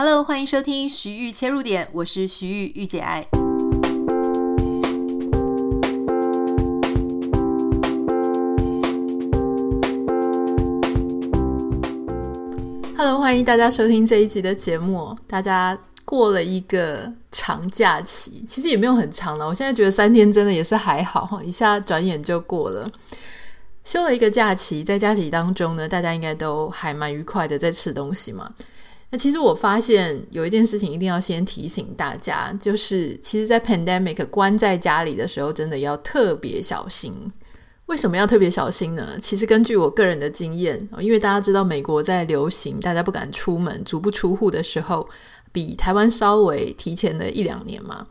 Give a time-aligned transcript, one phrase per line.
[0.00, 3.26] Hello，欢迎收听徐玉切入点，我是徐玉御姐爱。
[12.96, 15.16] Hello，欢迎大家收听这一集的节目。
[15.26, 19.48] 大家过了一个长假期，其实也没有很长了。
[19.48, 22.88] 我现在觉得三天真的也是还好哈，一下转眼就过了。
[23.82, 28.48] 休了一个假期，在假期当中呢，大家应该都还蛮愉快的，在吃东西嘛。
[29.10, 37.12] 那其实我发现有一件事情一定要先提醒大家，就是其实，在 pandemic 关在家里的时候，真的要特别小心。
[37.86, 39.18] 为什么要特别小心呢？
[39.18, 45.08] 其实根据我个人的经验，因为大家知道美国在流行，大家不敢出门、足不出户的时候，
[45.52, 48.06] 比台湾稍微提前了一两年嘛。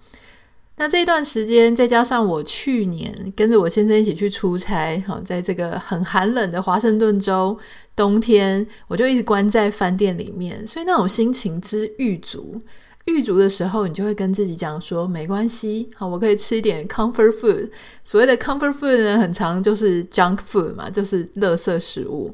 [0.77, 7.55] 那这一段时间，再加上我去年跟着我先生一起去出差，哈，在这个很寒冷的华盛顿州
[7.97, 12.57] 冬天，我就一直关在饭店里面，所以那种心情之郁卒，
[13.05, 17.69] 狱卒的时候，你就会跟自己讲说，没关系，好，我可以吃一点 comfort food。
[18.05, 22.33] 所谓的 comfort food 呢，很常就是 junk food 嘛，就是垃圾食物。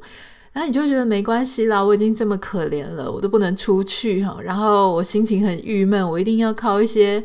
[0.52, 7.23] 然后你就觉得没关系啦，我已经这么可怜了，我都不能出去哈，然后我心情很郁闷，我一定要靠一些。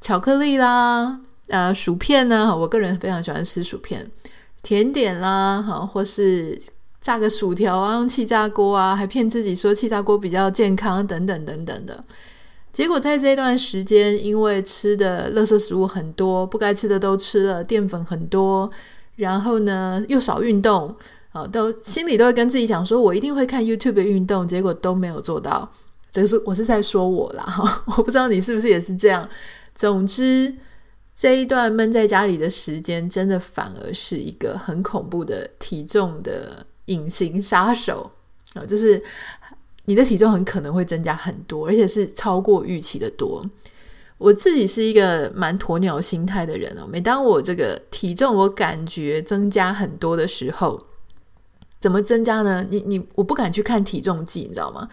[0.00, 2.56] 巧克力啦，呃，薯片呢？
[2.56, 4.08] 我个人非常喜欢吃薯片，
[4.62, 6.56] 甜点啦，哈，或是
[7.00, 12.02] 炸个薯条啊，用气炸锅啊，还骗自己说气炸锅比较健康，等等等等的。
[12.72, 18.70] 结果在这段时间，因为吃的垃圾食物很多，不该吃的都吃了，淀粉很多，
[19.16, 20.94] 然后呢又少运动，
[21.30, 25.68] 啊，都心里都会跟自己讲说，我一定会看 YouTube 运动，结果都没有做到。
[26.10, 29.28] 这个是我是在说我啦，哈，我不知道你是不是也是这样。
[29.74, 30.54] 总之，
[31.14, 38.10] 这一段闷在家里的时间，真的反而是一个很恐怖的体重的隐形杀手
[38.52, 38.66] 啊！
[38.66, 39.02] 就是
[39.86, 43.42] 你的体重很可能会增加很多，而且是超过预期的多。
[44.18, 46.86] 我自己是一个蛮鸵鸟心态的人哦。
[46.90, 50.86] 每当我这个体重我感觉增加很多的时候，
[51.78, 52.66] 怎么增加呢？
[52.68, 54.88] 你你我不敢去看体重计，你知道吗？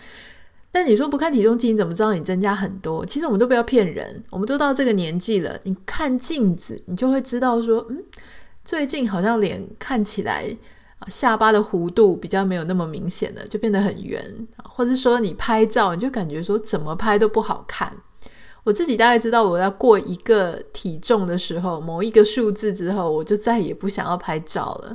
[0.69, 3.05] 但你说不看体重计，你怎么知道你增加很多？
[3.05, 8.03] 其实我们都不要骗人，我们都到这个年纪了，你看镜子，你就会知道说，嗯，
[8.63, 10.55] 最近好像脸看起来，
[11.07, 17.95] 下巴的弧度比较没有那么明显了，就变得很圆，或者说你拍照，你就感觉说怎么拍都不好看。
[18.63, 24.91] 我自己大概知道，我要过一个体重的时候，某一个数字之后，我就再也不想要拍照了。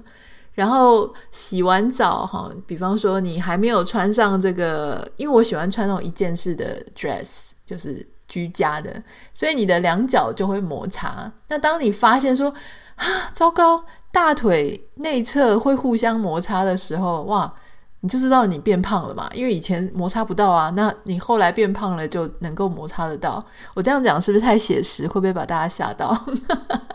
[0.55, 11.33] 然后洗完澡哈，比方说你还没有穿上这个，因为我喜欢穿那种一件式的 dress，就是居家的，所以你的两脚就会摩擦。
[11.49, 12.53] 那当你发现说
[12.97, 17.53] 啊，糟糕，大腿内侧会互相摩擦的时候，哇，
[18.01, 23.45] 你就知道你变胖了嘛，因为以前摩擦不到啊，那你后来变胖了就能够摩擦得到。
[23.75, 25.07] 我这样讲是不是太写实？
[25.07, 26.27] 会不会把大家吓到？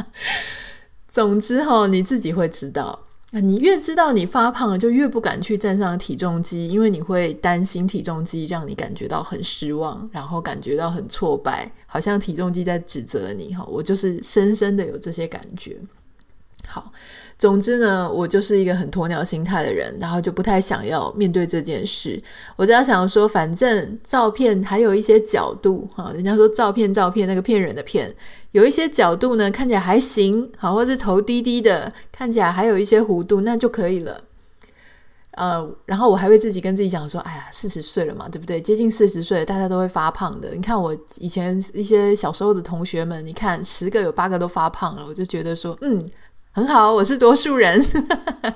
[1.08, 3.00] 总之哈，你自己会知道。
[3.32, 13.66] 你越知道你发胖了，就越不敢去站上体重机，因为你会担心体重机让你感觉到很失望，然后感觉到很挫败，好像体重机在指责你哈。
[13.70, 15.78] 我就是深深的有这些感觉。
[16.76, 16.92] 好。
[17.38, 22.22] 总之呢，我就是一个很鸵鸟心态的人，然后就不太想要面对这件事。
[22.58, 28.14] 我只要想说，反正照片还有一些角度哈，人家说照片照片那个骗人的骗，
[28.52, 34.22] 有一些角度呢看起来还行，好，或是头低低的，看起来还有一些弧度，那就可以了。
[35.32, 38.62] 呃，然后我还会自己跟自己讲说，哎呀，四十岁了嘛，对不对？
[38.62, 40.52] 接近四十岁，大家都会发胖的。
[40.52, 46.02] 你看我以前一些小时候的同学们，你看十个有八个都发胖了，我就觉得说，嗯。
[46.56, 47.84] 很好，我是多数人。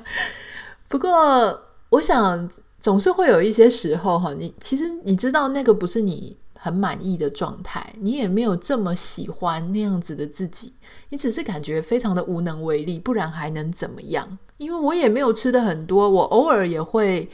[0.88, 2.50] 不过，我想
[2.80, 10.72] 总是会有一些时候哈，你其实你知道那个不是你很满意的状态，你也没有这么喜欢那样子的自己，
[11.10, 14.38] 你只是感觉非常的无能为力，不然还能怎么样？
[14.56, 17.30] 因为我也没有吃的很多，我偶尔也会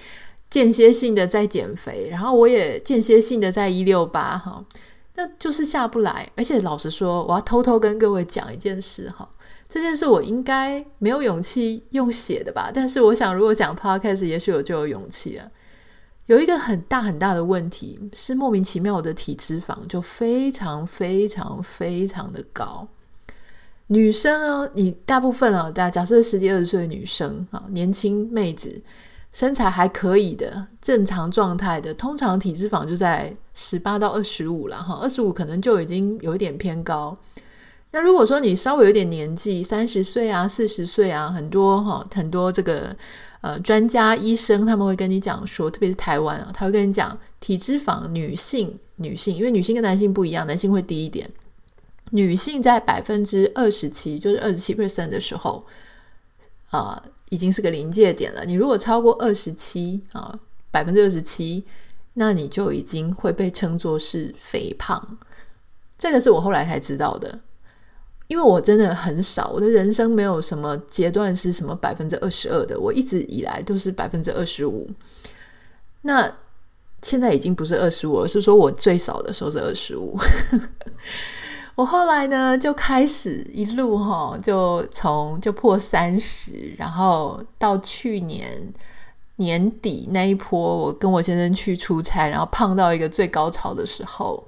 [0.50, 4.66] 间歇性的在减肥，然后我也间歇性的在一六八哈，
[5.14, 6.28] 那就是下不来。
[6.36, 9.30] 而且老实说，我要偷偷跟各位讲一件事哈。
[9.68, 15.46] 这件事我应该没有勇气用写的吧，但是我想，如果讲 podcast，也许我就有勇气了。
[16.28, 22.88] 有一个很大很大的问题是，莫名其妙我的体脂肪就非常非常非常的高。
[23.88, 28.82] 女生呢，你大部分啊，大假设十几二十岁的女生啊，年轻妹子，
[29.32, 37.16] 身材还可以的，正常状态的，通常体脂肪就在十八到二十五了哈，二十五可能就已经有一点偏高。
[37.96, 42.94] 那如果说你稍微有点年纪，三十岁啊、四十岁啊，很多哈，很多这个
[43.40, 51.30] 呃专家医生他们会跟你讲说，特别是台湾啊，他会跟你讲，体脂肪女性女性，因为女性跟男性不一样，男性会低一点。
[52.12, 55.66] 女性在百分之二十七，就是二十七 percent 的时候，
[56.72, 58.44] 啊、已经是个临界点了。
[58.44, 60.38] 你如果超过二十七啊，
[60.70, 61.64] 百分之二十七，
[62.16, 65.18] 那你就已经会被称作是肥胖。
[65.98, 67.40] 这个是我后来才知道的，
[68.28, 74.90] 因为我真的很少，我的人生没有什么阶段是什么百分之二十二的，我一直以来都是百分之二十五。
[76.02, 76.32] 那
[77.02, 80.18] 现在已经不是二十五，而是说我最少的时候是二十五。
[81.76, 88.74] 我后来呢就开始一路哈，就从就破三十，然后到去年
[89.36, 94.48] 年底那一波，我跟我先生去出差，然后胖到一个最高潮的时候。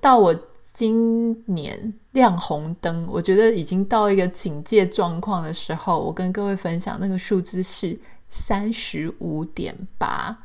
[0.00, 0.34] 到我
[0.72, 7.98] 今年亮红灯，我觉得已经到一个警戒状况的时候，我跟各位分享那个数字是
[8.28, 10.36] 三十五点八。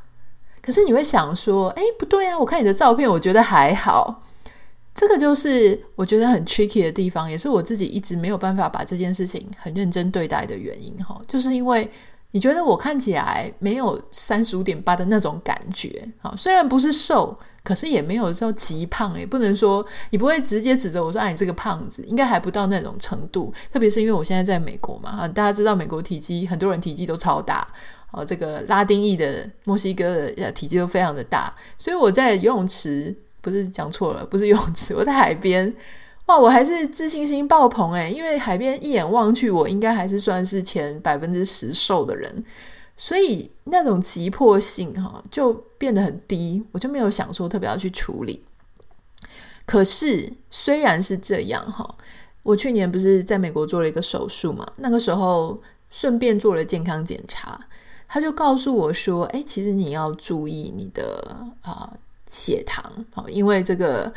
[0.62, 2.38] 可是你会想说，哎，不对啊！
[2.38, 4.22] 我看你的照片，我觉得还好。
[4.94, 11.90] 这个就是我觉得很 tricky 的地方，也是我自己一直没有办法把这件事情很认真对待的原因哈，就是因为。
[12.32, 16.34] 你觉得我看起来没有三十五点八的那种感觉啊？
[16.36, 23.52] 虽然不是瘦，可是也没有说极胖，也不能说你不会直接指着我说：“哎，你这个胖子。”应该还不到那种程度。
[23.72, 27.66] 特别是因为我现在在美国嘛，啊，大家知道美国体积，很多人体积都超大
[28.10, 28.22] 哦。
[28.22, 35.74] 这个拉丁裔的墨西哥的体积都非常的大，所以我在游泳池，不是讲错了，不是游泳池，我在海边。
[36.26, 42.44] 哇，我还是自信心爆棚诶，因为海边一眼望去，我应该还是算是前百分之十瘦的人，
[42.96, 48.44] 所以那种急迫性哈就变得很低，我就没有想说特别要去处理。
[49.64, 51.96] 可是虽然是这样哈，
[52.42, 57.56] 我去年不是在美国做了一个手术嘛，那个时候顺便做了健康检查，
[58.08, 61.92] 他就告诉我说，诶，其实你要注意你的啊、
[62.28, 62.84] 血糖，
[63.28, 64.12] 因为这个。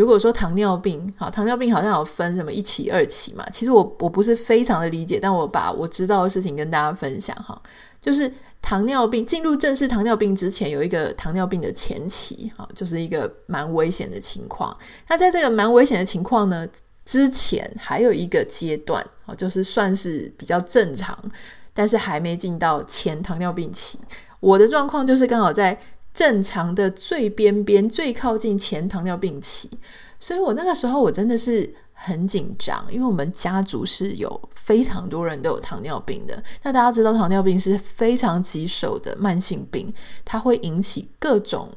[0.00, 3.46] 如果说糖尿病，好，糖尿病好像有分什么一期、二期嘛？
[3.52, 7.60] 其实我我不是非常的理解，但我把我知道的事情跟大家分享哈。
[8.00, 8.32] 就是
[8.62, 14.74] 糖尿病进入正式糖尿病之前，有一个糖尿病的前期，哈，就是一个蛮危险的情况。
[15.06, 16.66] 那在这个蛮危险的情况呢
[17.04, 19.06] 之前，还有一个阶段，
[19.36, 21.14] 就是算是比较正常，
[21.74, 23.98] 但是还没进到前糖尿病期。
[24.40, 25.78] 我的状况就是刚好在。
[26.12, 29.70] 正常的最边边、最靠近前糖尿病期，
[30.18, 36.42] 所以我那个时候我真的是很紧张，因为我们家族是有非常多人都有糖尿病的。
[36.62, 39.92] 那大家知道，糖尿病是非常棘手的慢性病，
[40.24, 41.70] 它会引起各种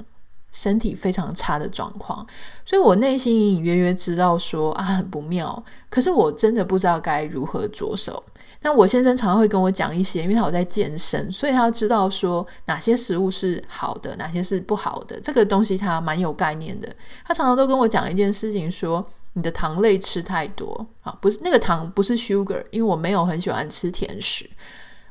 [0.52, 2.26] 身体非常差的状况，
[2.66, 8.24] 所以我内心隐隐约约知道说啊，很不妙，可是我真的不知道该如何着手。
[8.64, 15.20] 那我先生常常会跟我讲一些，因为他有在健身，所以他知道说哪些食物是好的，哪些是不好的。
[15.20, 16.88] 这个东西他蛮有概念的。
[17.26, 24.50] 他常常都跟我讲一件事情，说你的糖类吃太多啊，不是那个糖不是 sugar，因为我没有很喜欢吃甜食，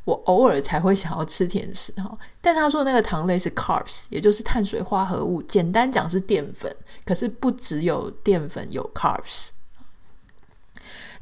[0.05, 2.19] 我偶尔才会想要吃甜食哈。
[2.41, 6.75] 但他说那个糖类是 carbs，也就是碳水化合物，简单讲是淀粉，
[7.05, 9.51] 可是不只有淀粉有 carbs。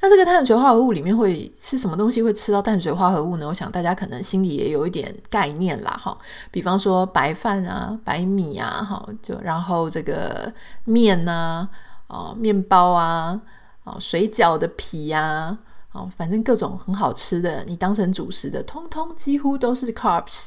[0.03, 3.47] 那这个碳水化合物里面会是什么东西会吃到碳水化合物呢？
[3.47, 6.17] 我想大家可能心里也有一点概念啦，哈。
[6.51, 10.51] 比方说白饭啊、白米啊，哈，就然后这个
[10.85, 11.69] 面呐，
[12.07, 13.39] 哦，面包啊，
[13.85, 15.59] 哦，水饺的皮呀，
[15.93, 20.47] 哦，反正各种很好吃的，你当成主食的，通通几乎都是 carbs。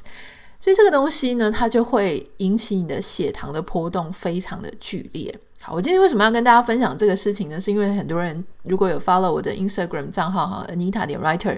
[0.59, 5.39] 所以这个东西呢，它就会引起你的血糖的波动非常的剧烈。
[5.65, 7.57] 好，我今天为什么要跟大家分享这个事情呢？
[7.57, 11.57] 是因为很多人如果有 follow 我的 Instagram 账号哈，Anita 点 Writer，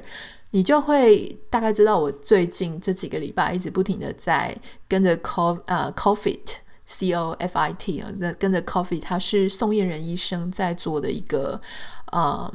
[0.51, 4.55] 你就会大概知道我最近这几个礼拜一直不停的在
[4.87, 11.59] 跟着 Co 呃，Coffee T C O F I T 啊，跟着 Coffee，它是宋晏仁医生在做的一个
[12.11, 12.53] 呃。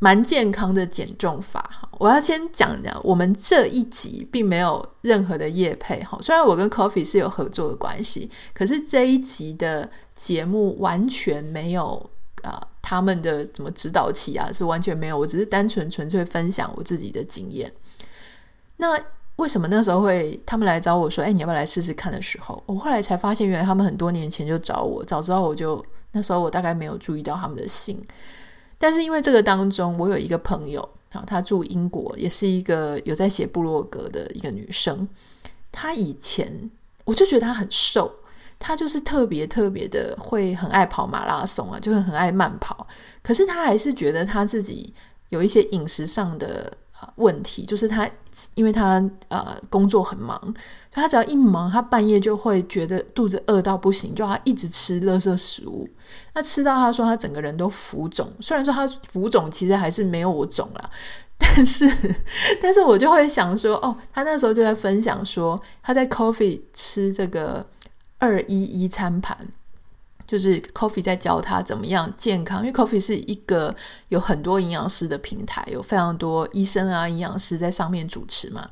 [0.00, 6.18] 蛮健康的减重法哈，我要先讲讲，我们这一集并没有任何的业配哈。
[6.20, 12.10] 虽然我跟 Coffee 是有合作的关系，可是这一集的节目完全没有
[12.42, 15.18] 啊、他们的怎么指导期啊，是完全没有。
[15.18, 17.72] 我只是单纯纯粹分享我自己的经验。
[18.76, 18.96] 那
[19.36, 28.00] 为什么那时候会他们来找我说，哎，你要不要来试试看的时候，我后来才发现，原来他们很多年前就找我，早知道我就那时候我大概没有注意到他们的信。
[28.78, 30.80] 但是因为这个当中，我有一个朋友
[31.12, 35.08] 啊，她住英国，也是一个有在写部落格的一个女生。
[35.72, 36.70] 她以前
[37.04, 38.10] 我就觉得她很瘦，
[38.58, 42.86] 她就是特别特别的会很爱跑马拉松啊，就是很爱慢跑。
[43.22, 44.92] 可是她还是觉得她自己
[45.30, 46.72] 有一些饮食上的
[47.16, 48.08] 问题，就是他
[48.54, 50.40] 因为他呃工作很忙，
[50.90, 55.88] 他只要一忙，他半夜就会觉得肚子饿到不行，就他一直吃垃圾食物。
[56.34, 60.90] 那吃到他说他整个人都浮肿，虽然说他浮肿其实还是没有我肿啦，
[61.38, 61.86] 但是
[62.60, 67.66] 但是我就会想说，哦，他那时候就在分享说他在 Coffee 吃这个
[68.18, 69.36] 二一一餐盘。
[70.26, 73.74] 就是 Coffee 在教他怎么样健康，因为 Coffee 是一个
[74.08, 78.68] 有很多营养师的平台，有非常多医生啊、营养师在上面主持嘛。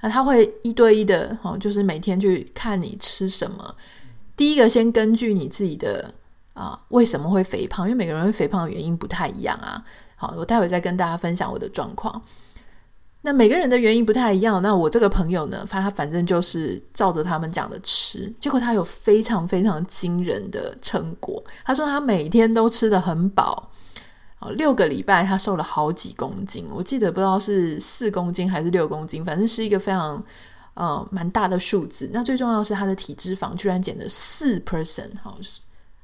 [0.00, 3.74] 那他会一对一的，哈，就是每天去看你吃什么。
[4.36, 6.14] 第一个先根据你自己的
[6.54, 7.86] 啊，为什么会肥胖？
[7.86, 9.84] 因为每个人会肥胖的原因不太一样啊。
[10.14, 12.22] 好，我待会再跟大家分享我的状况。
[13.22, 14.62] 那每个人的原因不太一样。
[14.62, 21.42] 那我这个朋友呢，他反正就是照着他们讲的吃，结果他有非常非常惊人的成果。
[21.64, 23.70] 他说他每天都吃得很饱，
[24.52, 26.66] 六个礼拜他瘦了好几公斤。
[26.72, 30.22] 我记得不知道是四公斤还是六公斤，反正是一个非常
[30.74, 32.08] 呃蛮大的数字。
[32.12, 35.10] 那最重要是他的体脂肪居然减了四 percent。
[35.20, 35.36] 好，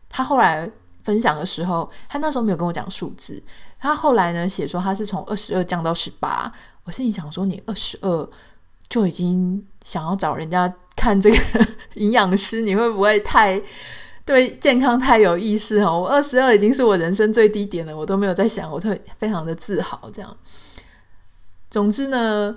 [0.09, 0.69] 他后来
[1.05, 3.41] 分享的时候，他那时候没有跟我讲数字。
[3.79, 6.53] 他后来呢写说他是从二十二降到十八。
[6.85, 8.29] 我心里想说，你二十二
[8.89, 11.37] 就已经想要找人家看这个
[11.95, 13.61] 营养师，你会不会太
[14.25, 16.01] 对健康太有意识哦？
[16.01, 20.11] 我二十二已经是我人生最低点了，我都没有在想，我会非常的自豪。
[20.13, 20.37] 这样，
[21.71, 22.55] 总之呢，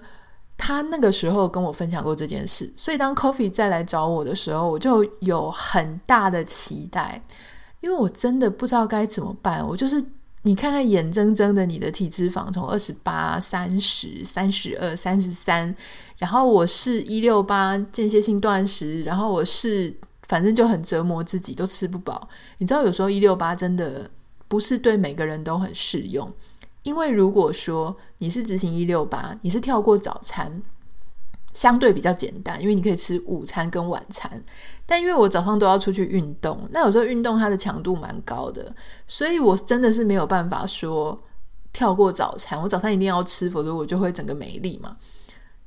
[0.57, 7.22] 他那个时候跟我分享过这件事，所以当 Coffee 再来找我的时候，我就有很大的期待，
[7.79, 10.03] 因为我真的不知道该怎么办，我就是。
[10.44, 15.75] 你看看，眼睁睁的，你的体脂肪从二十八、三十、三十二、三十三，
[16.17, 19.94] 然后我是一六八间歇性断食，然后我是
[20.27, 22.29] 反正就很折磨自己，都吃不饱。
[22.60, 24.10] 你知道，有时候一六八真的
[24.48, 26.32] 不是对每个人都很适用，
[26.84, 30.62] 因为如果说你是执行一六八，你是跳过早餐。
[31.58, 34.32] 相对比较简单，因为你可以吃午餐跟晚餐。
[34.86, 38.72] 但因为我早上都要出去运动，那有时候运动它的强度蛮高的，
[39.08, 41.20] 所以我真的是没有办法说
[41.74, 42.62] 跳过早餐。
[42.62, 44.98] 我早餐一定要吃，否则我就会整个没力嘛。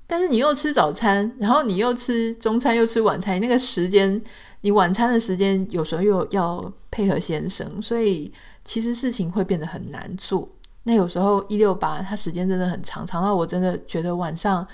[0.06, 4.22] 但是你又吃早餐，然后你又吃中餐，又吃晚餐，那个时间，
[4.60, 8.32] 你晚餐的时间有时候又要配合先生，所以
[8.62, 10.48] 其实事情会变得很难做。
[10.84, 14.64] 那有时候一六八，它时间真的很长，长到我真的觉得晚上。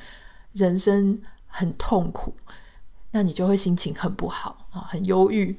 [0.56, 2.34] 人生很痛苦，
[3.10, 5.58] 那你就会心情很不好啊，很忧郁。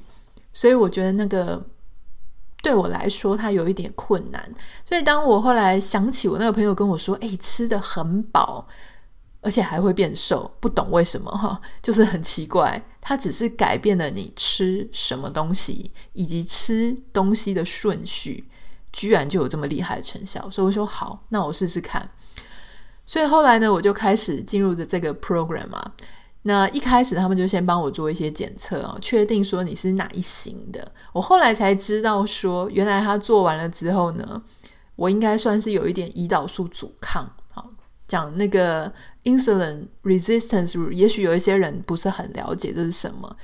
[0.52, 1.64] 所以我觉得那个
[2.62, 4.54] 对我来说，它有一点困难。
[4.84, 8.66] 所以当我后来想起我那个朋友跟我说：“诶，吃的很饱，
[9.40, 12.82] 而且还会变瘦。”不懂为什么哈，就是很奇怪。
[13.00, 18.48] 它只是改变了你吃什么东西，以及吃东西的顺序，
[18.92, 20.50] 居然就有这么厉害的成效。
[20.50, 22.10] 所以我说好，那我试试看。
[23.08, 25.82] 所以后来呢，我就开始进入的这个 program 嘛。
[26.42, 30.92] 那一开始他们就先帮我做一些检测啊，确定说你是哪一型的。
[31.14, 34.42] 我后来才知道说，原来他做完了之后呢，
[34.94, 37.26] 我应该算是有一点胰岛素阻抗。
[37.48, 37.70] 好，
[38.06, 38.92] 讲那个
[39.24, 43.34] insulin resistance，也许有一些人不是很了解这是什么。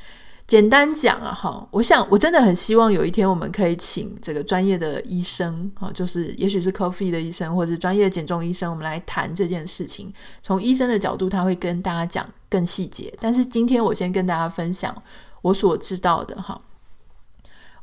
[0.46, 10.12] 简单讲啊，哈，我想我真的很希望有一天我们可以请这个专业的医生，哈，就是也许是 Coffee 的医生，或者是专业的减重医生，我们来谈这件事情。
[10.42, 13.12] 从医生的角度，他会跟大家讲更细节。
[13.18, 14.94] 但是今天我先跟大家分享
[15.40, 16.60] 我所知道的，哈，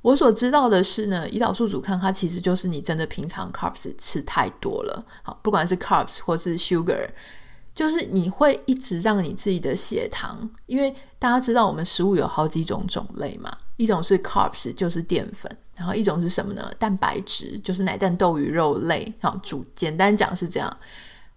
[0.04, 7.08] 我所知道的是呢，胰岛素阻抗它其实就是你真的平常 carbs 吃太多了，好，不管是 carbs 或是 sugar。
[7.74, 16.70] 就是你会一直让你自己的血糖，因为大家知道我们食物有好几种种类嘛，一种是 carbs，就是淀粉，然后一种是什么呢？
[16.78, 20.70] 蛋白质，就是奶蛋豆鱼肉类，好，主简单讲是这样，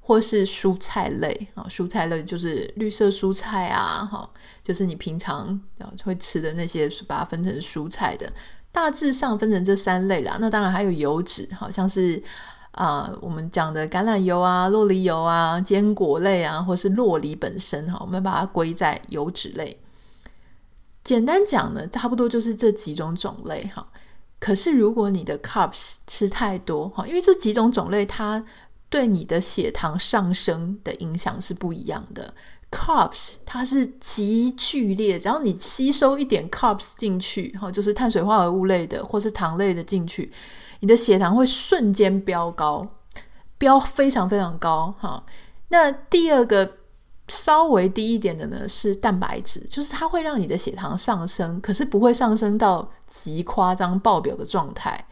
[0.01, 4.29] 或是蔬菜类，啊，蔬菜类就是绿色蔬菜啊，哈，
[4.65, 5.61] 就是你平常
[6.03, 8.31] 会吃的那些，把它分成蔬菜的，
[8.73, 10.37] 大致上分成这三类啦。
[10.41, 12.21] 那当然还有油脂，好像是。
[12.75, 19.81] 啊、我们讲的橄榄油啊、洛梨油啊、坚果类啊，或是洛梨本身哈，我们把它归在油脂类。
[21.05, 23.87] 简单讲呢，差不多就是这几种种类哈。
[24.41, 28.45] 可是如果你的 carbs 吃太多哈，因为这几种种类它
[28.89, 32.35] 对你的血糖上升的影响是不一样的。
[32.71, 40.33] carbs 它是极剧烈，只要你吸收一点 carbs 进去哈，就是碳水化合物类的或是糖类的进去。
[40.85, 42.87] 你的血糖会瞬间飙高，
[43.57, 45.25] 飙非常非常高哈。
[45.69, 46.77] 那第二个
[47.27, 55.07] 稍微低一点的呢，是蛋白质，就是它会让你的血糖上升，可是不会上升到极夸张爆表的状态。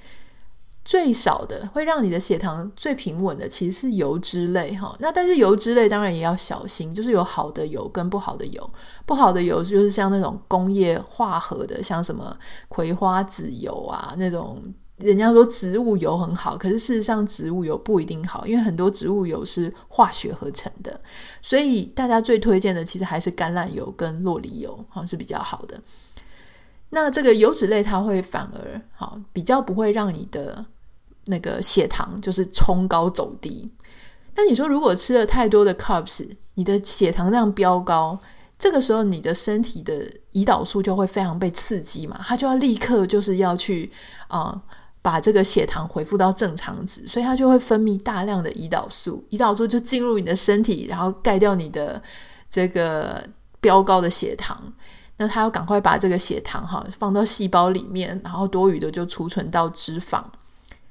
[0.85, 4.95] 最少的会让你的血糖最平稳的，其实是油脂类哈。
[4.99, 8.71] 那但是油脂类当然也要小心，就是有好的油跟不好的油。
[9.07, 12.37] 不好的油就是像那种工业化合的，像什么
[12.69, 14.61] 葵花籽油啊那种，
[15.03, 21.01] 人家说植物油很好，可是事实上植物油不一定好，因为很多植物油是化学合成的。
[21.41, 25.81] 所以大家最推荐的其实还是橄榄油跟洛梨油哈是比较好的。
[26.91, 30.65] 那这个油脂类它会反而好比较不会让你的
[31.27, 33.71] 那个血糖就是冲高走低。
[34.35, 38.19] 但你说如果吃了太多的 carbs，你的血糖这样飙高，
[38.59, 43.91] 这个时候你的身体的胰岛素就会非常被刺激嘛，它就要立刻就是要去
[44.29, 44.63] 啊、
[45.03, 52.01] 把这个血糖恢复到正常值，所以它就会分泌大量的胰岛素，胰岛素就进入你的身体，然后盖掉你的
[52.49, 53.23] 这个
[53.61, 54.73] 飙高的血糖。
[55.19, 60.23] 那它要赶快把这个血糖哈放到细胞里面，然后多余的就储存到脂肪。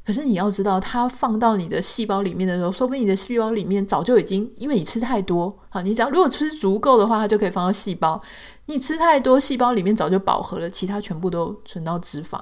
[0.05, 8.21] 可是你要知道，它放到你的细胞里面的时候，说不定你的细胞里面早就已经因为你吃太多，好，你只要如果吃足够的话，它就可以放到细胞。
[8.65, 12.39] 你吃太多，细胞里面早就饱和了，其他全部都存到脂肪。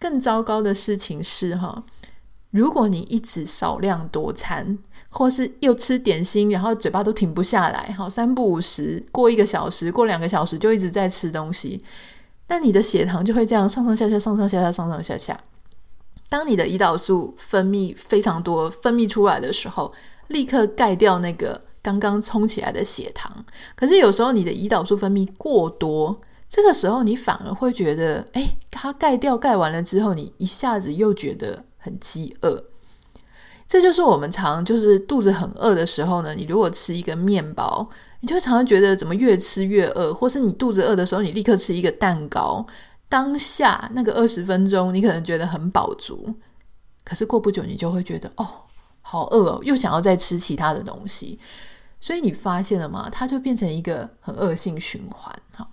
[0.00, 1.84] 更糟糕的事情是哈，
[2.50, 4.78] 如果你一直少量多餐。
[5.12, 11.82] 或是又吃点心，然后嘴巴都停不下来，好，三不五时，过一个小时，过两个小时就一直在吃东西，
[12.46, 15.36] 那你的血糖就会这样上上下下，上上下下，上上下下。
[16.28, 19.92] 当你的胰岛素分泌非常多，分泌出来的时候，
[20.28, 23.44] 立刻盖掉那个刚刚冲起来的血糖。
[23.74, 32.64] 可是有时候你的胰岛素分泌过多，这个时候你反而会觉得，哎，它盖掉盖完了之后，你一下子又觉得很饥饿。
[33.68, 37.88] 这就是我们常就是肚子很饿的时候呢，你如果吃一个面包，
[38.18, 42.66] 你就常常觉得怎么越吃越饿，或是你肚子饿的时候，你立刻吃一个蛋糕，
[43.08, 46.34] 当下那个二十分钟你可能觉得很饱足，
[47.04, 48.44] 可是过不久你就会觉得哦，
[49.02, 51.38] 好饿哦，又想要再吃其他的东西，
[52.00, 53.08] 所以你发现了吗？
[53.08, 55.69] 它就变成一个很恶性循环哈。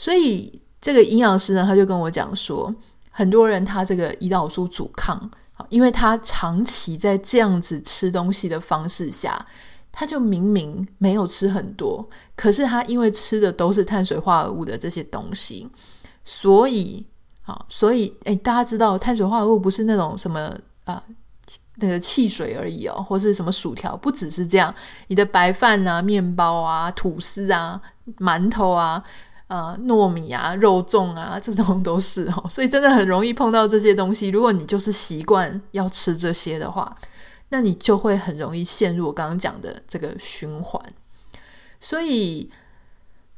[0.00, 2.74] 所以这个营养师呢，他就跟我讲说，
[3.10, 5.14] 很多人他这个胰岛素阻抗
[5.52, 5.66] 啊。
[5.68, 9.46] 因为他长期在这样子吃东西的方式下，
[9.92, 15.68] 他就明明没有吃很多，可是他因为吃的都是碳水化合物的这些东西，
[16.24, 17.04] 所以
[17.42, 20.50] 啊，所以诶，大家知道碳水化合物不是那种什么
[20.84, 21.04] 啊
[21.74, 24.74] 那个汽水而已哦，或是什么薯条，不只是这样，
[25.08, 27.78] 你的白饭啊、面包啊、吐司啊、
[28.16, 29.04] 馒头啊。
[29.50, 34.28] 呃，糯米啊，肉粽啊，这种都是哦，所以真的很容易碰到这些东西。
[34.28, 36.96] 如果你就是习惯要吃这些的话，
[37.48, 40.80] 那你就会很容易陷入我刚刚讲的这个循环。
[41.80, 42.48] 所以，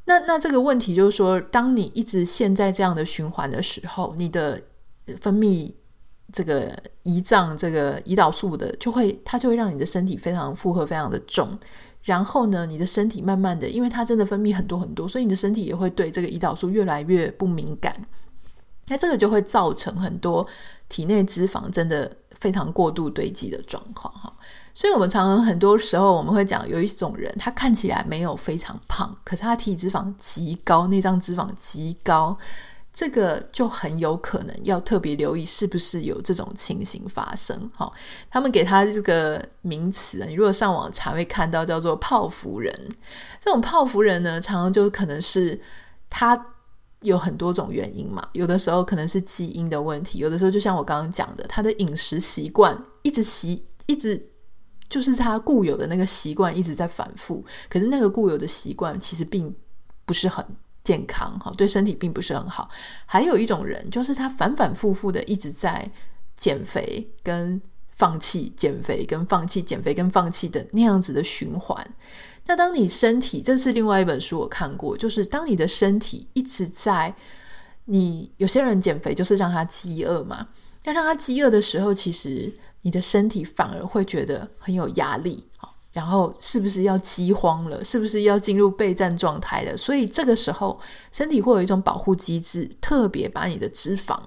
[0.05, 4.61] 那那这个问题就是说，当你一直陷在这样的循环的时候，你的
[5.19, 5.73] 分泌
[6.31, 11.59] 这个胰脏这个胰岛素的，就会它就会让你的身体非常负荷非常的重。
[12.03, 17.95] 然后呢，你的身体慢慢的，因为它真的分泌很多很多，所以你的身体也会对这个胰岛素越来越不敏感。
[18.89, 20.47] 那这个就会造成很多
[20.89, 22.11] 体内脂肪真的
[22.41, 24.33] 非常过度堆积的状况哈。
[24.75, 32.37] 所以我们常常很多时候我们会讲，有一种人他看起来没有非常胖，可是他体脂肪极高，内脏脂肪极高。
[32.93, 37.71] 这个就很有可能要特别留意，是不是有这种情形发生？
[37.75, 37.91] 哈，
[38.31, 42.71] 他们给他这个名词，你如果上网查会看到叫做“泡芙人”。
[43.41, 45.59] 这种泡芙人呢，常常就可能是
[46.11, 46.39] 他
[47.01, 48.29] 有很多种原因嘛。
[48.35, 54.31] 有的时候可能是基因的问题，有的时候就像我刚刚讲的，他的饮食习惯一直习，一直
[54.91, 57.43] 就是他固有的那个习惯一直在反复。
[57.71, 59.55] 可是那个固有的习惯其实并
[60.05, 60.45] 不是很。
[60.83, 62.69] 健康哈，对身体并不是很好。
[63.07, 65.91] 还有一种人，就是他反反复复的一直在
[66.35, 71.95] 减肥跟放弃，减肥跟放弃，减肥跟放弃的那样子的循环。
[72.47, 77.15] 那当你身体，这是另外一本书我看过，就是当你的身体一直在，
[77.85, 80.49] 你有些人减肥就是让他饥饿嘛，
[80.83, 85.47] 那让他饥饿的时候，其实你的身体反而会觉得很有压力。
[85.93, 87.85] 然后是不是要饥荒了？
[87.85, 89.77] 是不是要进入备战状态了？
[89.77, 94.19] 所以这个时候，身体会有一种保护机制，特别把你的脂肪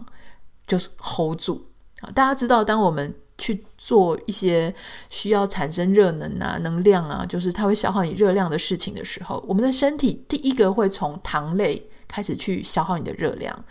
[0.68, 1.66] 就是 hold 住
[2.02, 2.12] 啊！
[2.14, 4.74] 大家知道，当我们去做一些
[5.10, 13.66] 需要产生热能啊、能量啊，就是它会消耗你热量的事情的时候，我们的身体第一个会从糖类开始去消耗你的热量。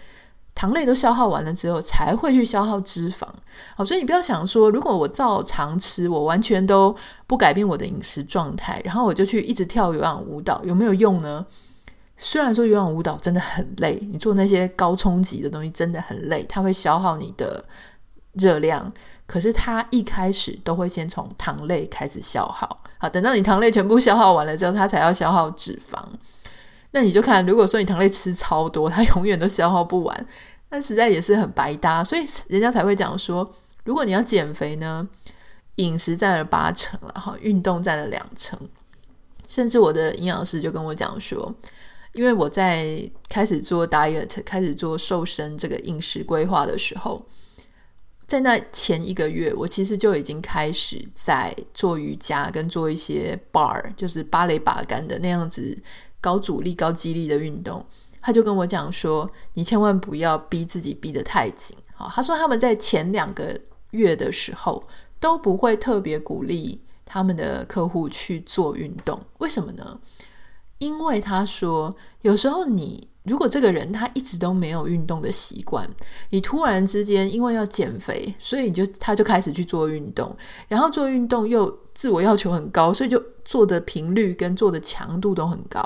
[0.54, 3.26] 糖类都消耗完了之后，才会去消耗脂肪。
[3.76, 6.94] 好，所以你不要想说，如果我照常吃，我完全都
[7.26, 11.44] 不改变我的饮食状态，然后我就去一直跳有氧舞蹈，有没有用呢？
[12.16, 17.64] 虽然说有氧舞蹈真的很累，你做那些高冲击的东西真的很累，它会消耗你的
[18.34, 18.92] 热量，
[19.26, 22.84] 可是它一开始都会先从糖类开始消耗。
[22.98, 25.98] 好，等到你糖类全部消耗完了之后，它才要消耗脂肪。
[26.94, 30.26] 那你就看，如果说你糖类吃超多，它永远都消耗不完，
[30.70, 32.04] 那实在也是很白搭。
[32.04, 33.52] 所以人家才会讲说，
[33.82, 35.04] 如果你要减肥呢，
[35.74, 38.56] 饮食占了八成，了，哈运动占了两成。
[39.48, 41.52] 甚至我的营养师就跟我讲说，
[42.12, 47.26] 因为我在开始做 diet、开始做瘦身这个饮食规划的时候。
[48.26, 55.76] 在那前一个月，我其实就已经开始在做瑜伽，跟做一些 bar，就是芭蕾把杆的那样子
[56.24, 57.84] 高阻力、高肌力的运动。
[58.22, 63.60] 他就跟我讲说：“你千万不要逼自己逼得太紧。”好，他说他们在前两个
[63.90, 64.82] 月的时候
[65.20, 69.20] 都不会特别鼓励他们的客户去做运动。
[69.40, 70.00] 为什么呢？
[70.78, 73.08] 因为他说有时候你。
[73.24, 75.88] 如果这个人他一直都没有运动的习惯，
[76.30, 80.36] 你突然之间因为要减肥，所以你就他就开始去做运动，
[80.68, 85.82] 然后做运动又自我要求很高，所以就做的频率跟做的强度都很高。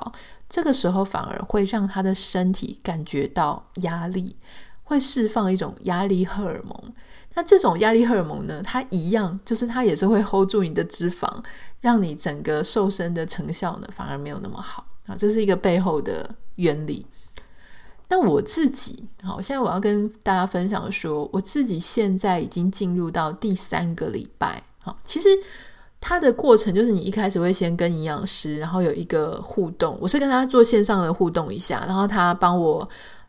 [0.48, 4.34] 这个时候反而会让他的身体感觉到压力，
[4.82, 6.92] 会释放一种压力荷尔蒙。
[7.34, 11.28] 那这种压力荷尔蒙呢，它一样就是它也是会 hold 住你的脂肪，
[11.80, 15.14] 让你整个瘦身的成效呢反而没有那么好啊。
[15.14, 17.06] 这是一个背后的原理。
[18.08, 24.62] 那我自己，好，现在我要跟大家分享说，我自己现在已经进入到第三个礼拜。
[24.80, 25.28] 好，其实
[26.00, 32.88] 它的过程就是你一开始会先跟营养师，然后有一个互动，我是跟他做线上的互动一下，然后他帮我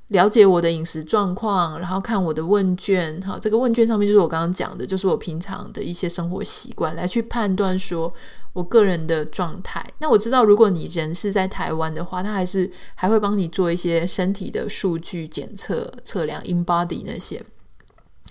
[0.10, 3.20] 了解我的饮食状况，然后看我的问卷。
[3.26, 8.14] 好，这个问卷上面就是我刚刚讲的，就是我平常的一些生活习惯，来去判断说。
[8.52, 17.46] 我个人的状态，那我知道，如果你人是在台湾的话，他还是还会帮你做一些身体的数据检测、测量 InBody 那些。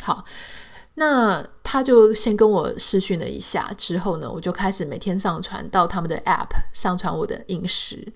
[0.03, 0.25] 好，
[0.95, 8.13] 那他就先跟我视讯了一下，之后呢，我就开始每天上传到他们的 App 上传我的饮食。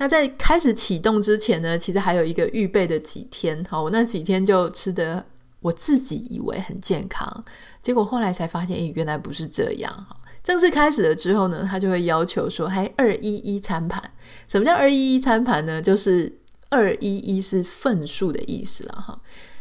[0.00, 3.62] 那在开始启动之前呢，其实还有一个预备的几天。
[3.68, 5.22] 好，我那几天就吃得
[5.60, 7.44] 我自己以为很健康，
[7.82, 10.06] 结果后来才发现，诶，原来不是这样。
[10.42, 14.02] 正式开始了之后呢，他就会要求说，还二一一餐盘。
[14.48, 15.82] 什么叫二一一餐盘呢？
[15.82, 16.34] 就是
[16.70, 19.20] 二一一是份数的意思了哈。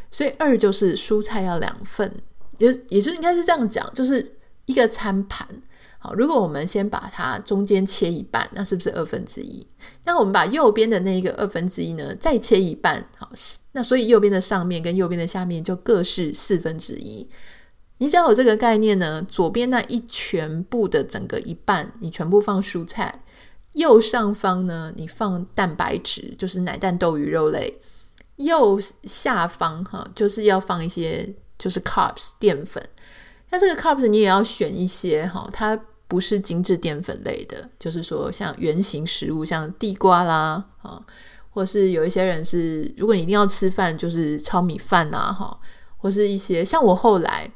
[0.10, 2.10] 所以二就是蔬菜要两份，
[2.60, 5.46] 也也就应该是这样讲，就是一个餐盘。
[6.02, 9.68] 好，如果我们先把它中间切一半，那是不是二分之一？
[10.06, 13.30] 那我们把右边的那一个二分之一呢，再切一半，好，
[13.74, 17.30] 那所以右边的上面跟右边的下面就各是四分之一。
[17.98, 23.12] 你只要有这个概念呢，左边那一全部的整个一半，你全部放蔬菜；
[23.74, 27.74] 右上方呢，你放蛋白质，就是奶蛋豆鱼肉类；
[28.38, 32.82] 右下方哈，就是要放一些就是 carbs 淀粉。
[33.50, 35.78] 那这个 carbs 你也要选一些哈，它
[36.10, 41.02] 不是精致淀粉类的，就是说像圆形食物，像地瓜啦啊，
[41.52, 45.58] 或是有一些人是，如果你一定要吃饭，就是糙米饭啊哈，
[45.96, 47.50] 或是一些像我后来。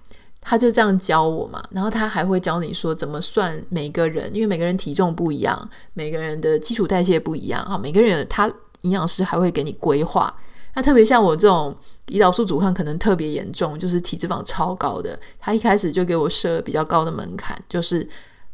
[0.46, 8.46] 他就这样教我嘛，然后他还会教你说怎么算每个人，因为每个人体重不一样，每个人的基础代谢不一样哈，每个人他
[8.82, 10.36] 营养师还会给你规划。
[10.76, 11.74] 那特别像我这种
[12.08, 18.06] 胰岛素阻抗可能特别严重，就是体脂肪超高的，他一开始就给我设比较高的门槛，就是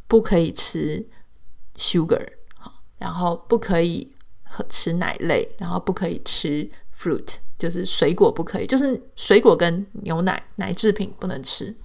[0.09, 1.07] 不可以吃
[1.77, 2.27] sugar，
[2.97, 4.13] 然后不可以
[4.67, 7.37] 吃奶类，然后不可以吃 fruit。
[7.57, 11.75] 就是水果不可以，就是水果跟牛奶奶制品不能吃。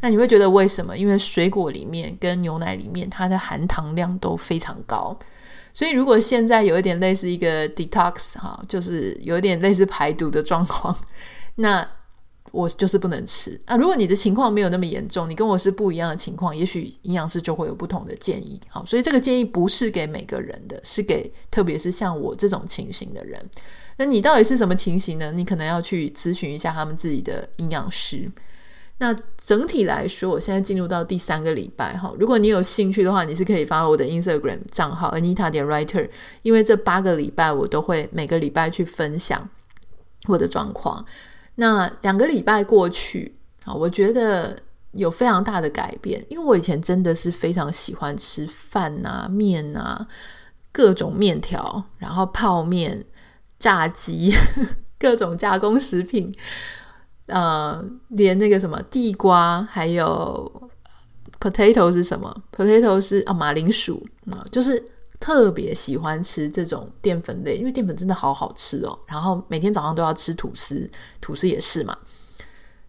[0.00, 0.96] 那你会觉得为什么？
[0.96, 5.14] 因为水果里面跟牛奶里面它的含糖量都非常高，
[5.74, 10.96] 所以如果现在有一点类似一个 detox 哈，就是有一点类似排毒的状况，
[11.56, 11.86] 那
[12.54, 13.76] 我就是不能吃啊。
[13.76, 18.60] 如果你的情况没有那么严重，你跟我是不一样的情况，也许营养师就会有不同的建议。
[18.68, 23.40] 好，所以这个建议不是给每个人的，是给特别是像我这种情形的人。
[23.96, 25.32] 那你到底是什么情形呢？
[25.32, 28.30] 你可能要去咨询一下他们自己的营养师。
[28.98, 32.14] 那整体来说，我现在进入到第三个礼拜哈。
[32.16, 36.08] 如果你有兴趣的话，你是可以发我的 Instagram 账号 Anita 点 Writer，
[36.42, 39.48] 因为这八个礼拜我都会每个礼拜去分享
[40.26, 41.04] 我的状况。
[41.56, 44.58] 那两个礼拜过去啊，我觉得
[44.92, 50.06] 有非常大的改变，因为我以前真的是非常喜欢吃饭啊、面啊、
[50.72, 53.04] 各种面条，然后泡面。
[53.56, 54.30] 炸鸡，
[54.98, 56.34] 各种加工食品，
[57.26, 60.70] 呃，连那个什么地瓜，还有
[61.40, 64.84] potato 是什么？potato 是啊，马铃薯啊，就是
[65.24, 68.98] 特别喜欢吃这种淀粉类，因为淀粉真的好好吃哦。
[69.08, 71.96] 然后每天早上都要吃吐司，吐司也是嘛。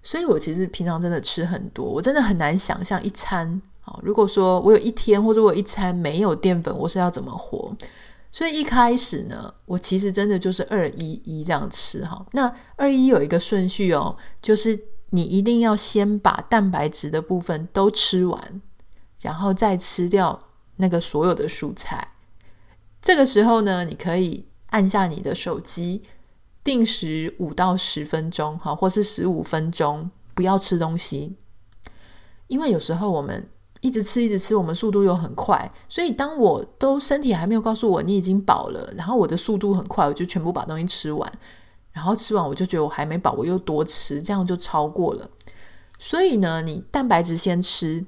[0.03, 7.73] 所以我其实平常真的吃很多，我真的很难想象一餐啊，如果说我有一天或者我一餐没有淀粉，我是要怎么活？
[8.33, 12.25] 所以一开始呢，我其实真的就是二一一这样吃哈。
[12.33, 14.77] 那二一有一个顺序哦，就是
[15.11, 18.61] 你一定要先把蛋白质的部分都吃完，
[19.21, 20.37] 然后再吃掉
[20.75, 22.09] 那个所有的蔬菜。
[23.05, 26.01] 这个时候呢，你可以按下你的手机。
[26.63, 31.35] 定时五到十分钟，哈，或是十五分钟，不要吃东西，
[32.47, 33.47] 因为有时候我们
[33.81, 41.31] 一直吃一直吃，我们速度又很快，所以当我都身体还没有告诉我你已经饱了，然后我的速度很快，我就全部把东西吃完，
[41.91, 45.29] 然后吃完我就觉得我还没饱，我又多吃，这样就超过了。
[45.99, 48.03] 所以呢，你蛋白质先吃，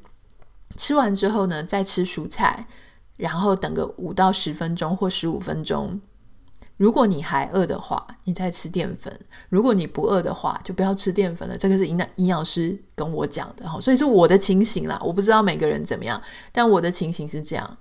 [0.75, 2.65] 吃完之后呢，再吃蔬菜，
[3.17, 5.99] 然后等个五到十分钟或十五分钟。
[6.77, 9.11] 如果你还饿的话，你再吃淀粉；
[9.49, 11.57] 如果你不饿的话，就不要吃淀粉了。
[11.57, 15.01] 这个是营养营养师跟我讲的哈，所以是我的情形啦。
[15.03, 17.77] 我不知道每个人怎么样，但我的情形是这样。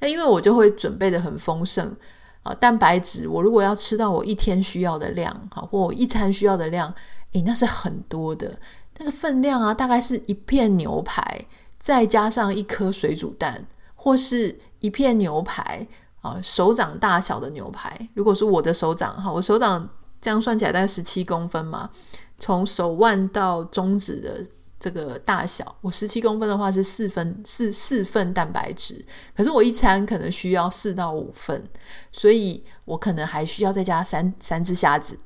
[0.00, 1.94] 那因为我就会准备得很丰盛
[2.42, 6.92] 啊，蛋白质我如果要吃到我一天需要的量哈，或我一餐需要的量，
[7.34, 8.58] 诶，那是很多的。
[8.98, 11.46] 那个分量啊，大概是一片牛排，
[11.78, 13.66] 再加上一颗水煮蛋，
[14.02, 15.86] 或是一片牛排。
[16.22, 19.88] 啊，手掌大小的牛排，如果是我的手掌，哈，我手掌
[20.20, 21.90] 这样算起来大概十七公分嘛，
[22.38, 24.46] 从手腕到中指的
[24.78, 29.04] 这个大小，我十七公分的话是四分四四份蛋白质，
[29.36, 31.68] 可是我一餐可能需要四到五份，
[32.12, 35.18] 所以我可能还需要再加三三只虾子，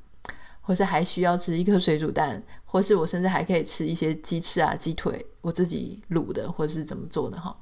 [0.62, 7.54] 或是还需要吃一颗水煮蛋，或是我甚至还可以吃一些鸡翅啊、鸡腿，我自己卤的，或是怎么做的哈。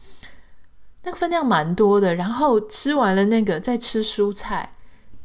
[1.04, 4.74] 那个分量蛮多的，然后吃完了那个再吃蔬菜。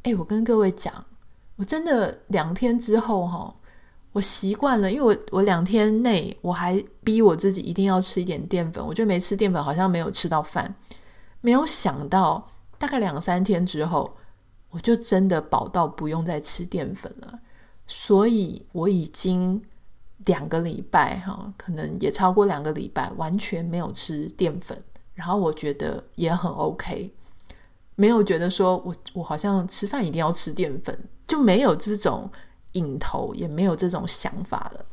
[0.03, 0.93] 诶，我跟各位讲，
[1.55, 3.55] 我真的两天之后哈，
[4.11, 10.75] 我习惯了，因为我我两天内我还逼我自己一定要吃一点淀粉，我觉得没吃淀粉好像没有吃到饭。
[11.41, 12.45] 没有想到
[12.77, 14.17] 大概两三天之后，
[14.69, 17.39] 我就真的饱到不用再吃淀粉了。
[17.87, 19.61] 所以我已经
[20.25, 24.77] 两个礼拜哈，可能也超过两个礼拜，完全没有吃淀粉。
[25.19, 27.13] 然后我觉得也很 OK，
[27.95, 32.31] 没有觉得说我我好像吃饭一定要吃淀粉，就没有这种
[32.71, 34.85] 瘾头，也没有这种想法了。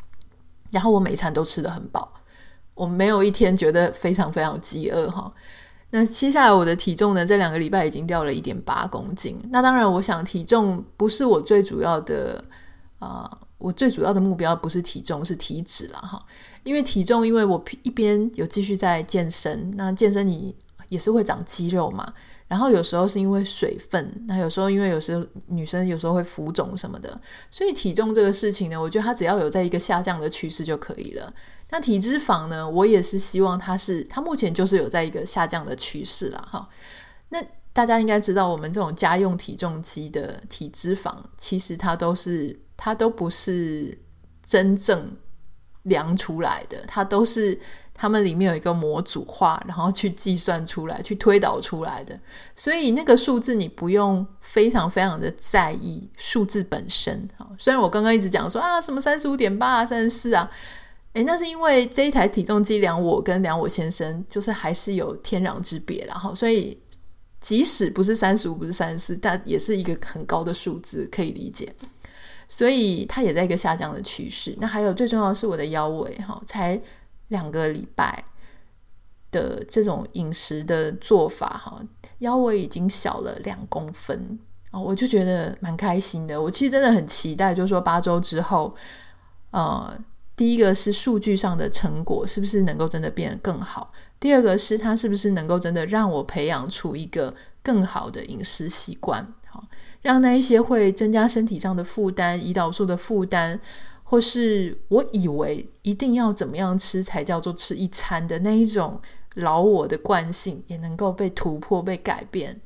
[0.72, 2.12] 然后我每餐都吃得很饱，
[2.74, 5.32] 我没有一天觉得非常非常饥饿哈。
[5.90, 7.24] 那接下来我的体重呢？
[7.24, 9.38] 这两个礼拜已经掉了一点八公斤。
[9.52, 12.44] 那当然，我想体重不是我最主要的
[12.98, 16.20] 啊、我最主要的目标不是体重，是体脂了哈。
[16.66, 20.54] 因为体重，因为我一边有继续在健身，那健身你
[20.88, 22.12] 也是会长肌肉嘛。
[22.48, 31.32] 然后有时候是因为水分，那有时候因为有时候女生有时候会浮肿什么的，所以体重这个事情呢，我觉得它只要有在一个下降的趋势就可以了。
[31.70, 36.48] 那体脂肪呢，我也是希望它是，它目前就是有在一个下降的趋势啦。
[36.48, 36.68] 哈。
[37.30, 43.98] 那大家应该知道，我们这种家用体重机的体脂肪，其实它都是，它都不是
[44.44, 45.16] 真正。
[45.86, 47.58] 量出来的，它都是
[47.92, 52.16] 他们里面有一个模组化，然后去计算出来、去推导出来的。
[52.54, 57.26] 所以那个数字你不用非常非常的在意数字本身。
[57.58, 60.50] 虽然我刚刚一直讲说啊，什么三十五点八啊、三十四啊，
[61.14, 66.04] 诶，那是因为这一台体重机量我跟量我先生，就是还是有天壤之别。
[66.06, 66.78] 然后，所以
[67.40, 71.72] 即使不是三十五，不是三十四，但也是一个很高的数字，可以理解。
[72.48, 74.56] 所以它也在一个下降的趋势。
[74.60, 76.80] 那还有最重要的是我的腰围哈，才
[77.28, 78.24] 两个礼拜
[79.30, 81.82] 的这种饮食的做法哈，
[82.18, 84.38] 腰围已经小了两公分
[84.70, 86.40] 啊，我就觉得蛮开心的。
[86.40, 88.74] 我其实真的很期待，就是说八周之后，
[89.50, 89.98] 呃，
[90.36, 93.92] 第一个是数据上的成果是不是能够真的变得更好？
[94.18, 99.34] 第二个是它是不是能够真的让我培养出一个更好的饮食习惯？
[100.06, 103.58] 让那一些会增加身体上的负担、胰岛素的负担，
[104.04, 109.00] 或是我以为一定要怎么样吃才叫做吃一餐的那一种
[109.34, 112.60] 老我的惯性，也能够被突破、被改变。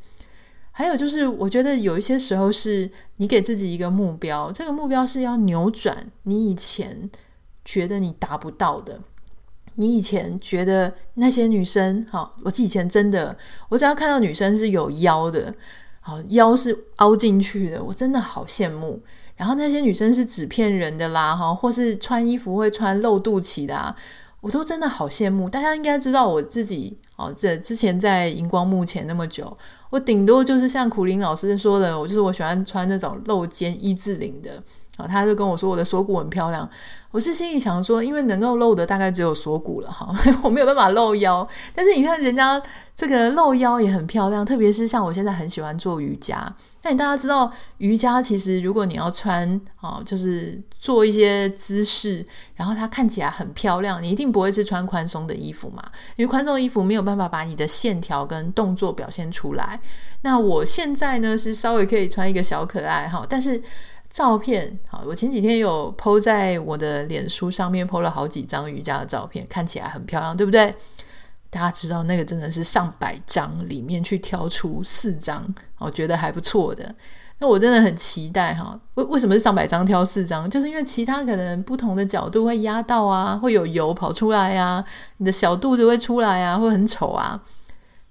[0.70, 7.10] 还有就是，我觉得有一些时候是你给自己一个目标，这个目标是要扭转你以前
[7.64, 9.00] 觉得你达不到的。
[9.76, 13.34] 你以前觉得那些女生，好，我以前真的，
[13.70, 15.54] 我只要看到女生是有腰的。
[16.00, 19.00] 好，腰是凹进去的，我真的好羡慕。
[19.36, 23.94] 然后那些女生是纸片人的啦，哈，或是穿衣服会穿露肚脐的，
[24.40, 25.48] 我都真的好羡慕。
[25.48, 29.56] 大家应该知道我自己哦，这之前在荧光幕前那么久，
[29.88, 34.62] 我顶多就是像苦林老师说的，我就是我喜欢穿那种露肩一字领的
[35.06, 36.68] 他就跟我说我的锁骨很漂亮。
[37.12, 41.46] 我是心里想说，因为能够露的大概只有锁骨了哈， 我没有办法露腰。
[41.74, 42.62] 但是你看人家
[42.94, 46.54] 这个露腰也很漂亮，特别是像我现在很喜欢做瑜伽。
[46.82, 55.82] 那你大家知道瑜伽其实如果你要穿啊，就是做一些姿势，然后它看起来很漂亮，你一定不会是穿宽松的衣服嘛，
[56.14, 59.80] 因为宽松的衣服没有办法把你的线条跟动作表现出来。
[60.22, 63.60] 那我现在呢是稍微可以穿一个小可爱哈，但是。
[64.10, 70.74] 照片好，我前几天有 po 在我的脸书上面 po 了好几张瑜伽的照片，看起来很漂亮，对不对？
[71.48, 76.92] 大家知道那个真的是上百张里面去挑出四张，我觉得还不错的。
[77.38, 80.50] 那我真的很期待哈，为为什么是上百张挑四张？
[80.50, 84.84] 就是因为其他可能不同的角度会压到啊，会有油跑出来啊，
[85.18, 87.40] 你的小肚子会出来啊，会很丑啊。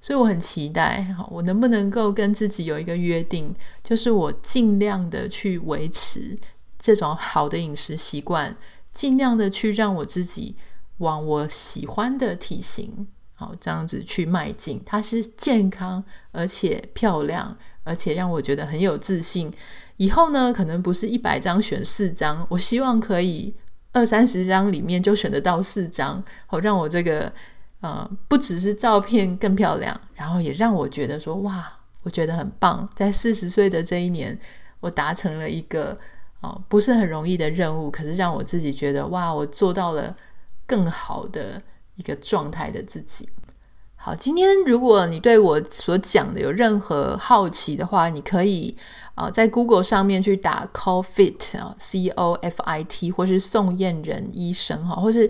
[0.02, 6.38] 所以我很期待，哈，我能不能够跟自己有一个约定，就是我尽量的去维持
[6.78, 8.56] 这种好的饮食习惯，
[8.94, 10.56] 尽量的去让我自己
[11.00, 14.82] 往我喜欢的体型，好，这样子去迈进。
[14.86, 19.52] 它是健康而且漂亮，而且让我觉得很有自信。
[19.98, 23.54] 以后呢，可能不是一百张选四张，我希望可以
[23.92, 27.34] 二三十张里面就选得到四张，好，让我这个。
[27.82, 32.88] 呃，不只是照片更漂亮，然后也让我觉得说哇，我觉得很棒。
[32.96, 34.38] 在四十岁的这一年，
[34.82, 35.96] 我达成了一个
[36.42, 40.15] 哦、不是很容易的任务，可是让我自己觉得哇，我做到了
[40.65, 41.62] 更好的
[41.96, 43.28] 一个状态的自己。
[43.98, 48.78] 好，今天如果你对我所讲的有任何好奇的话，你可以
[49.26, 55.30] 啊、在 Google 上面去打 CoFit 啊，C O F I T，或是宋燕人医生哈，或是。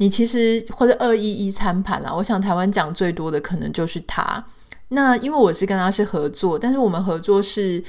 [0.00, 4.44] 你其实或者二一一餐盘啦，我想台湾讲最多的可能就是他。
[4.90, 7.82] 那因为我是跟他是合作，但是我们合作是，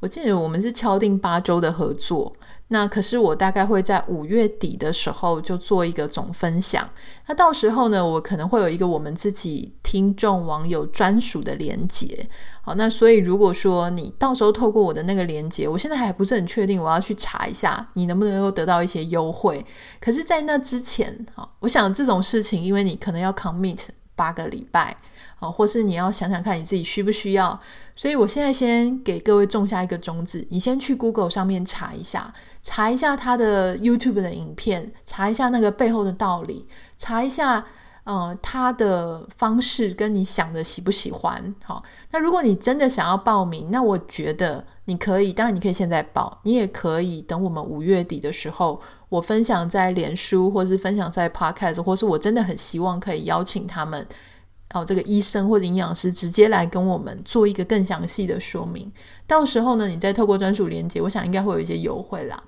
[0.00, 2.32] 我记得我们是敲定八周的合作。
[2.72, 6.88] 那可是我大概会在五月底的时候就做一个总分享。
[7.26, 12.28] 那到时候呢，我可能会有一个我们自己听众网友专属的连接。
[12.62, 19.66] 好，那所以如果说你到时候透过我的那个连接，我现在还不是很确定，我要去查一下你能不能够得到一些优惠。
[20.00, 24.96] 可是，在那之前，好，我想这种事情，因为你可能要 commit 八个礼拜。
[25.40, 27.58] 哦，或是你要想想看你自己需不需要，
[27.96, 37.64] 所以我现在先给各位种下一个种子，你先去 Google 上面查一下，查一下他的 YouTube 的影片，查一下那个背后的道理，查一下，
[38.04, 41.54] 呃，他的方式跟你想的喜不喜欢？
[41.64, 54.06] 好，那如果你真的想要报名，那我觉得你可以，当然你可以现在报，你也可以等我们五月底的时候，我分享在脸书，或是分享在 Podcast，或是我真的很希望可以邀请他们。
[54.72, 58.90] 哦，这个医生或者营养师直接来跟我们做一个更详细的说明，
[59.26, 62.40] 到时候呢，你再透过专属连接，我想应该会有一些优惠啦。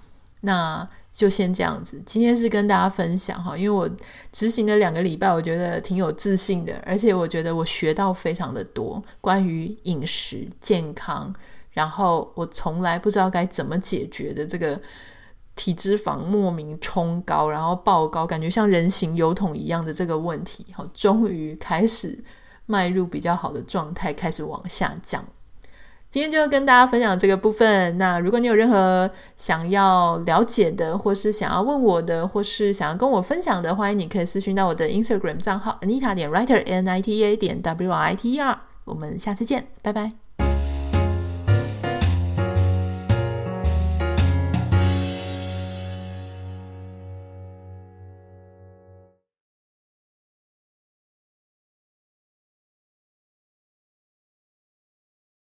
[0.42, 3.90] 那就先这样子，今天是跟大家分享哈，因为我
[4.30, 11.34] 执行了两个礼拜，我觉得挺有自信的，而且我觉得我学到非常的多关于饮食健康，
[11.72, 14.80] 然后我从来不知道该怎么解决的这个。
[15.54, 22.22] 体脂肪莫名冲高，然后爆高，感觉像人形油桶一样的这个问题，好，终于开始
[22.66, 25.24] 迈入比较好的状态，开始往下降。
[26.10, 27.96] 今天就跟大家分享这个部分。
[27.96, 38.60] 那如果你有任何想要了解的，或是想要问我的，或是想要跟我分享的，欢迎你可以私讯到我的 Instagram 账号 Anita 点 Writer N I T A 点 W I T E R。
[38.84, 40.21] 我们下次见，拜拜。